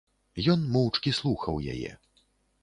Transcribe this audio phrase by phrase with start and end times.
[0.53, 1.91] Ён моўчкі слухаў яе.